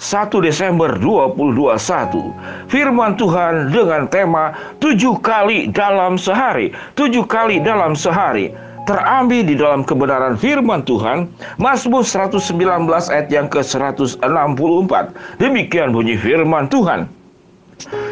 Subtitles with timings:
[0.00, 2.32] 1 Desember 2021.
[2.72, 6.72] Firman Tuhan dengan tema tujuh kali dalam sehari.
[6.96, 8.48] Tujuh kali dalam sehari
[8.88, 11.28] terambil di dalam kebenaran firman Tuhan
[11.60, 12.48] Mazmur 119
[13.12, 14.92] ayat yang ke-164
[15.36, 17.06] demikian bunyi firman Tuhan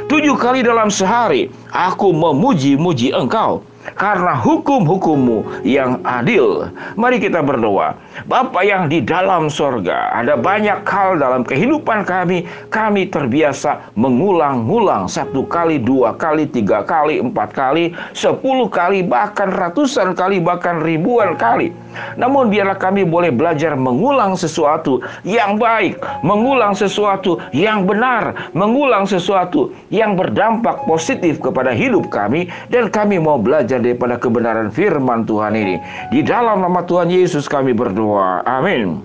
[0.08, 3.64] Tujuh kali dalam sehari aku memuji-muji engkau
[3.94, 6.68] karena hukum-hukummu yang adil.
[6.98, 7.94] Mari kita berdoa.
[8.26, 12.44] Bapa yang di dalam sorga, ada banyak hal dalam kehidupan kami.
[12.68, 20.18] Kami terbiasa mengulang-ulang satu kali, dua kali, tiga kali, empat kali, sepuluh kali, bahkan ratusan
[20.18, 21.70] kali, bahkan ribuan kali.
[22.18, 29.72] Namun biarlah kami boleh belajar mengulang sesuatu yang baik, mengulang sesuatu yang benar, mengulang sesuatu
[29.90, 35.76] yang berdampak positif kepada hidup kami dan kami mau belajar daripada kebenaran firman Tuhan ini.
[36.10, 38.42] Di dalam nama Tuhan Yesus kami berdoa.
[38.44, 39.00] Amin.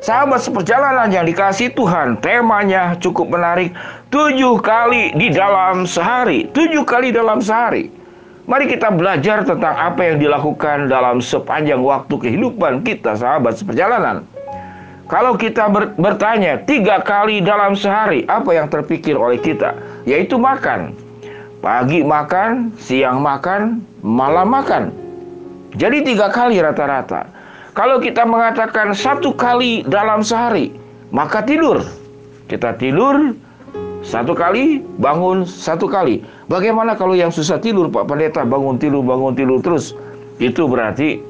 [0.00, 3.76] Sahabat seperjalanan yang dikasih Tuhan, temanya cukup menarik.
[4.08, 6.48] Tujuh kali di dalam sehari.
[6.48, 7.92] Tujuh kali dalam sehari.
[8.46, 14.22] Mari kita belajar tentang apa yang dilakukan dalam sepanjang waktu kehidupan kita, sahabat seperjalanan.
[15.10, 19.74] Kalau kita ber bertanya tiga kali dalam sehari, apa yang terpikir oleh kita?
[20.06, 20.94] Yaitu makan.
[21.64, 24.92] Pagi makan, siang makan, malam makan.
[25.76, 27.28] Jadi tiga kali rata-rata.
[27.76, 30.72] Kalau kita mengatakan satu kali dalam sehari,
[31.12, 31.84] maka tidur.
[32.48, 33.36] Kita tidur
[34.00, 36.22] satu kali, bangun satu kali.
[36.46, 39.92] Bagaimana kalau yang susah tidur, Pak Pendeta, bangun tidur, bangun tidur terus?
[40.40, 41.20] Itu berarti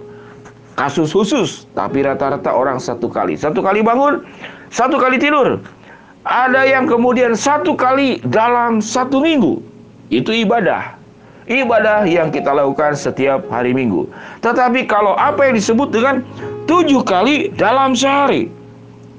[0.76, 3.34] kasus khusus, tapi rata-rata orang satu kali.
[3.34, 4.22] Satu kali bangun,
[4.68, 5.58] satu kali tidur.
[6.26, 9.75] Ada yang kemudian satu kali dalam satu minggu.
[10.12, 10.94] Itu ibadah.
[11.46, 14.10] Ibadah yang kita lakukan setiap hari minggu.
[14.42, 16.26] Tetapi kalau apa yang disebut dengan
[16.66, 18.50] tujuh kali dalam sehari.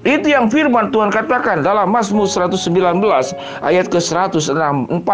[0.03, 2.67] Itu yang firman Tuhan katakan dalam Mazmur 119
[3.63, 5.09] ayat ke-164.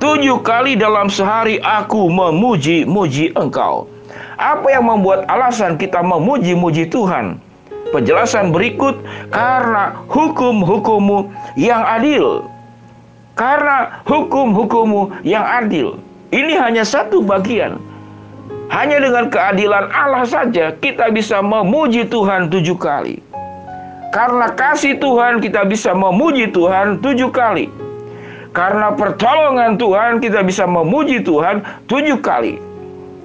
[0.00, 3.84] Tujuh kali dalam sehari aku memuji-muji engkau.
[4.40, 7.36] Apa yang membuat alasan kita memuji-muji Tuhan?
[7.92, 9.00] Penjelasan berikut
[9.32, 12.44] karena hukum-hukummu yang adil
[13.38, 16.02] karena hukum-hukummu yang adil.
[16.34, 17.78] Ini hanya satu bagian.
[18.68, 23.22] Hanya dengan keadilan Allah saja kita bisa memuji Tuhan tujuh kali.
[24.12, 27.72] Karena kasih Tuhan kita bisa memuji Tuhan tujuh kali.
[28.52, 32.60] Karena pertolongan Tuhan kita bisa memuji Tuhan tujuh kali.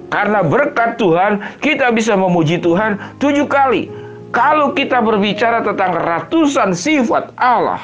[0.08, 3.90] Karena berkat Tuhan kita bisa memuji Tuhan tujuh kali.
[4.32, 7.82] Kalau kita berbicara tentang ratusan sifat Allah,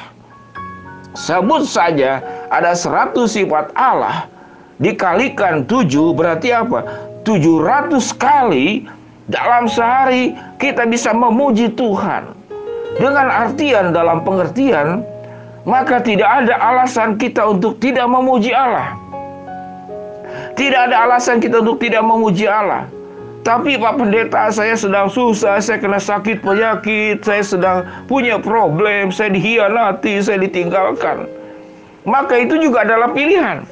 [1.11, 4.31] Sebut saja ada 100 sifat Allah
[4.79, 6.87] dikalikan 7 berarti apa?
[7.27, 8.87] 700 kali
[9.27, 12.31] dalam sehari kita bisa memuji Tuhan.
[12.95, 15.03] Dengan artian dalam pengertian
[15.67, 18.95] maka tidak ada alasan kita untuk tidak memuji Allah.
[20.55, 22.87] Tidak ada alasan kita untuk tidak memuji Allah.
[23.41, 29.33] Tapi Pak Pendeta saya sedang susah, saya kena sakit penyakit, saya sedang punya problem, saya
[29.33, 31.25] dihianati, saya ditinggalkan.
[32.05, 33.65] Maka itu juga adalah pilihan.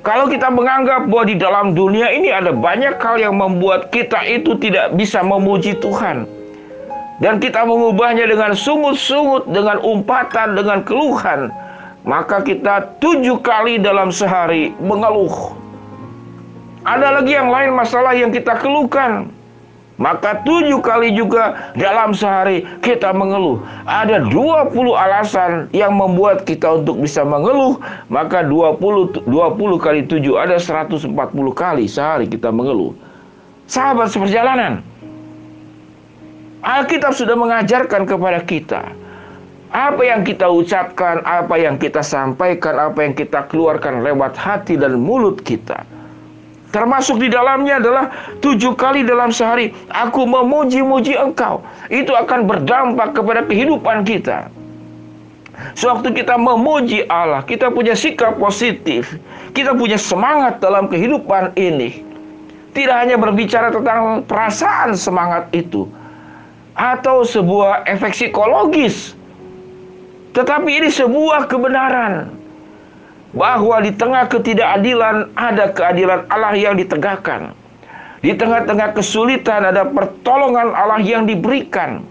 [0.00, 4.56] Kalau kita menganggap bahwa di dalam dunia ini ada banyak hal yang membuat kita itu
[4.56, 6.24] tidak bisa memuji Tuhan.
[7.20, 11.52] Dan kita mengubahnya dengan sungut-sungut, dengan umpatan, dengan keluhan.
[12.08, 15.67] Maka kita tujuh kali dalam sehari mengeluh
[16.88, 19.28] ada lagi yang lain masalah yang kita keluhkan.
[19.98, 23.58] Maka tujuh kali juga dalam sehari kita mengeluh.
[23.82, 27.82] Ada 20 alasan yang membuat kita untuk bisa mengeluh.
[28.06, 31.12] Maka 20, 20 kali tujuh ada 140
[31.50, 32.94] kali sehari kita mengeluh.
[33.66, 34.86] Sahabat seperjalanan.
[36.62, 38.82] Alkitab sudah mengajarkan kepada kita.
[39.74, 44.96] Apa yang kita ucapkan, apa yang kita sampaikan, apa yang kita keluarkan lewat hati dan
[44.96, 45.97] mulut kita
[46.68, 48.12] Termasuk di dalamnya adalah
[48.44, 51.64] tujuh kali dalam sehari aku memuji-muji engkau.
[51.88, 54.52] Itu akan berdampak kepada kehidupan kita.
[55.74, 59.18] Sewaktu kita memuji Allah, kita punya sikap positif.
[59.56, 62.04] Kita punya semangat dalam kehidupan ini.
[62.76, 65.88] Tidak hanya berbicara tentang perasaan semangat itu.
[66.78, 69.18] atau sebuah efek psikologis.
[70.30, 72.37] Tetapi ini sebuah kebenaran
[73.36, 77.52] bahwa di tengah ketidakadilan ada keadilan Allah yang ditegakkan.
[78.18, 82.02] Di tengah-tengah kesulitan ada pertolongan Allah yang diberikan.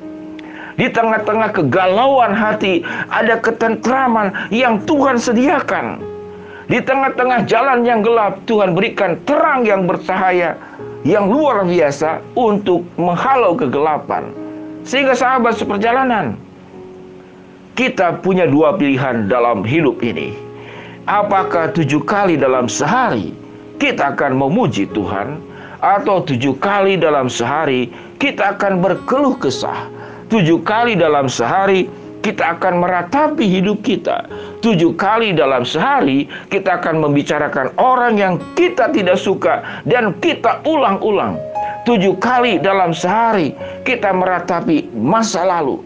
[0.78, 6.00] Di tengah-tengah kegalauan hati ada ketentraman yang Tuhan sediakan.
[6.70, 10.56] Di tengah-tengah jalan yang gelap Tuhan berikan terang yang bercahaya
[11.02, 14.30] yang luar biasa untuk menghalau kegelapan.
[14.88, 16.40] Sehingga sahabat seperjalanan,
[17.76, 20.47] kita punya dua pilihan dalam hidup ini.
[21.08, 23.32] Apakah tujuh kali dalam sehari
[23.80, 25.40] kita akan memuji Tuhan,
[25.82, 29.88] atau tujuh kali dalam sehari kita akan berkeluh kesah.
[30.28, 31.88] Tujuh kali dalam sehari
[32.20, 34.28] kita akan meratapi hidup kita.
[34.60, 41.40] Tujuh kali dalam sehari kita akan membicarakan orang yang kita tidak suka dan kita ulang-ulang.
[41.88, 43.56] Tujuh kali dalam sehari
[43.88, 45.80] kita meratapi masa lalu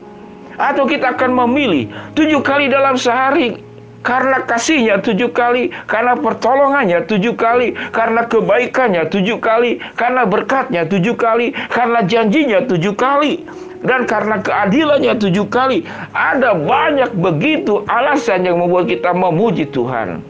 [0.57, 1.85] atau kita akan memilih
[2.17, 3.53] tujuh kali dalam sehari
[4.01, 11.13] karena kasihnya tujuh kali, karena pertolongannya tujuh kali, karena kebaikannya tujuh kali, karena berkatnya tujuh
[11.13, 13.45] kali, karena janjinya tujuh kali,
[13.85, 15.85] dan karena keadilannya tujuh kali.
[16.13, 20.21] Ada banyak begitu alasan yang membuat kita memuji Tuhan.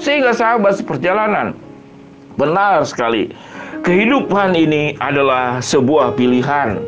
[0.00, 1.52] Sehingga sahabat seperjalanan,
[2.40, 3.28] benar sekali,
[3.84, 6.80] kehidupan ini adalah sebuah pilihan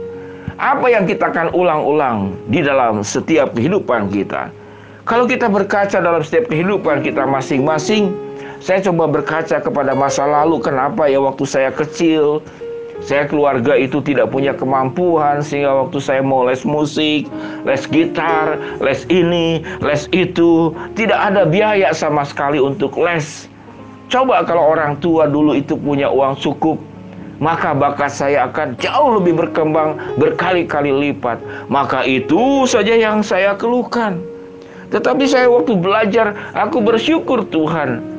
[0.57, 4.62] apa yang kita akan ulang-ulang di dalam setiap kehidupan kita.
[5.03, 8.15] Kalau kita berkaca dalam setiap kehidupan kita masing-masing,
[8.63, 12.39] saya coba berkaca kepada masa lalu, kenapa ya waktu saya kecil,
[13.03, 17.27] saya keluarga itu tidak punya kemampuan sehingga waktu saya mau les musik,
[17.67, 23.51] les gitar, les ini, les itu, tidak ada biaya sama sekali untuk les.
[24.07, 26.79] Coba kalau orang tua dulu itu punya uang cukup,
[27.43, 31.43] maka bakat saya akan jauh lebih berkembang berkali-kali lipat.
[31.67, 34.32] Maka itu saja yang saya keluhkan.
[34.93, 38.13] Tetapi saya waktu belajar, aku bersyukur Tuhan.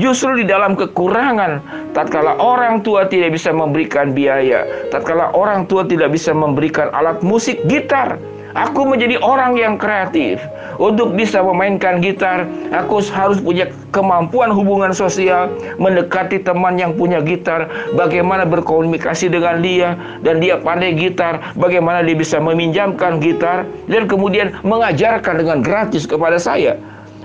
[0.00, 1.60] Justru di dalam kekurangan,
[1.92, 7.60] tatkala orang tua tidak bisa memberikan biaya, tatkala orang tua tidak bisa memberikan alat musik
[7.68, 8.16] gitar,
[8.52, 10.36] Aku menjadi orang yang kreatif.
[10.76, 15.48] Untuk bisa memainkan gitar, aku harus punya kemampuan hubungan sosial,
[15.80, 22.16] mendekati teman yang punya gitar, bagaimana berkomunikasi dengan dia, dan dia pandai gitar, bagaimana dia
[22.16, 26.76] bisa meminjamkan gitar, dan kemudian mengajarkan dengan gratis kepada saya.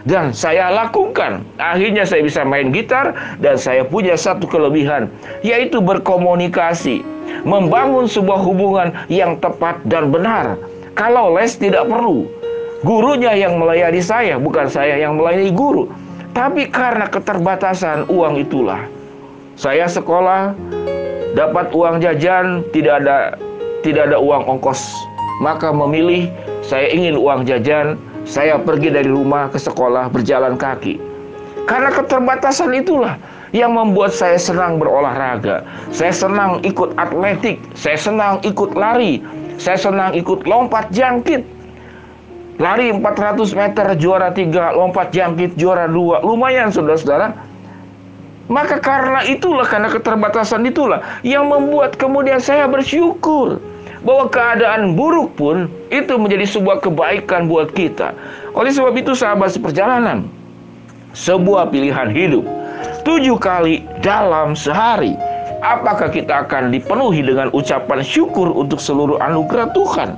[0.07, 1.43] Dan saya lakukan.
[1.59, 3.11] Akhirnya saya bisa main gitar
[3.43, 5.11] dan saya punya satu kelebihan,
[5.43, 7.03] yaitu berkomunikasi,
[7.43, 10.55] membangun sebuah hubungan yang tepat dan benar
[10.97, 12.25] kalau les tidak perlu.
[12.81, 15.89] Gurunya yang melayani saya, bukan saya yang melayani guru.
[16.33, 18.81] Tapi karena keterbatasan uang itulah.
[19.57, 20.53] Saya sekolah
[21.33, 23.37] dapat uang jajan, tidak ada
[23.81, 24.93] tidak ada uang ongkos.
[25.41, 26.29] Maka memilih
[26.65, 31.01] saya ingin uang jajan, saya pergi dari rumah ke sekolah berjalan kaki.
[31.65, 33.17] Karena keterbatasan itulah
[33.53, 35.65] yang membuat saya senang berolahraga.
[35.89, 39.21] Saya senang ikut atletik, saya senang ikut lari,
[39.57, 41.43] saya senang ikut lompat jangkit.
[42.57, 46.25] Lari 400 meter juara 3, lompat jangkit juara 2.
[46.25, 47.37] Lumayan saudara-saudara.
[48.47, 53.59] Maka karena itulah, karena keterbatasan itulah yang membuat kemudian saya bersyukur
[54.01, 58.15] bahwa keadaan buruk pun itu menjadi sebuah kebaikan buat kita.
[58.55, 60.25] Oleh sebab itu sahabat seperjalanan,
[61.13, 62.47] sebuah pilihan hidup
[63.07, 65.15] tujuh kali dalam sehari
[65.61, 70.13] Apakah kita akan dipenuhi dengan ucapan syukur untuk seluruh anugerah Tuhan?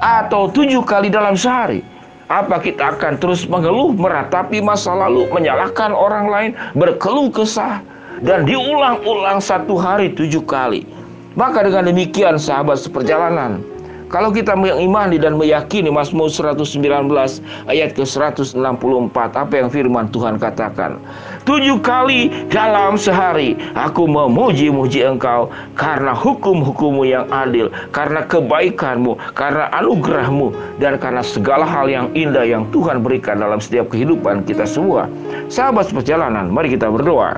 [0.00, 1.84] Atau tujuh kali dalam sehari?
[2.32, 7.84] Apa kita akan terus mengeluh, meratapi masa lalu, menyalahkan orang lain, berkeluh kesah,
[8.24, 10.88] dan diulang-ulang satu hari tujuh kali?
[11.36, 13.60] Maka dengan demikian sahabat seperjalanan,
[14.14, 16.70] kalau kita mengimani dan meyakini Mazmur 119
[17.66, 18.54] ayat ke 164
[19.34, 21.02] apa yang firman Tuhan katakan.
[21.44, 30.56] Tujuh kali dalam sehari aku memuji-muji engkau karena hukum-hukummu yang adil, karena kebaikanmu, karena anugerahmu,
[30.80, 35.04] dan karena segala hal yang indah yang Tuhan berikan dalam setiap kehidupan kita semua.
[35.52, 37.36] Sahabat perjalanan, mari kita berdoa.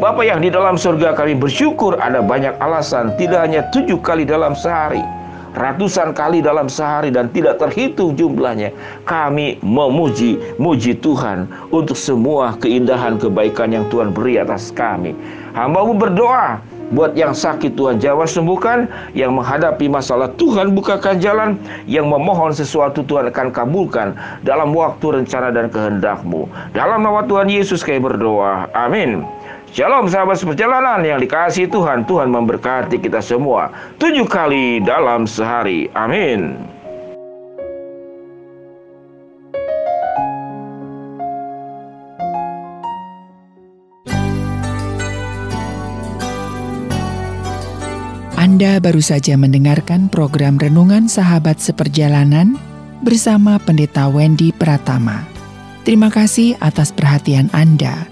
[0.00, 4.56] Bapak yang di dalam surga kami bersyukur ada banyak alasan tidak hanya tujuh kali dalam
[4.56, 5.04] sehari
[5.52, 8.72] ratusan kali dalam sehari dan tidak terhitung jumlahnya
[9.04, 15.12] kami memuji muji Tuhan untuk semua keindahan kebaikan yang Tuhan beri atas kami.
[15.52, 18.84] Hambamu berdoa buat yang sakit Tuhan jawab sembuhkan
[19.16, 21.56] yang menghadapi masalah Tuhan bukakan jalan
[21.88, 24.12] yang memohon sesuatu Tuhan akan kabulkan
[24.44, 26.48] dalam waktu rencana dan kehendakmu.
[26.76, 28.68] Dalam nama Tuhan Yesus kami berdoa.
[28.76, 29.24] Amin
[29.72, 32.04] Shalom sahabat seperjalanan yang dikasih Tuhan.
[32.04, 33.72] Tuhan memberkati kita semua.
[33.96, 35.88] Tujuh kali dalam sehari.
[35.96, 36.60] Amin.
[48.36, 52.60] Anda baru saja mendengarkan program Renungan Sahabat Seperjalanan
[53.00, 55.24] bersama Pendeta Wendy Pratama.
[55.88, 58.11] Terima kasih atas perhatian Anda.